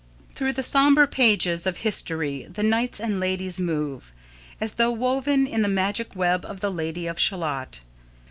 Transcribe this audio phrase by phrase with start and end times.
[0.33, 4.11] Through the sombre pages of history the knights and ladies move,
[4.59, 7.81] as though woven in the magic web of the Lady of Shalott.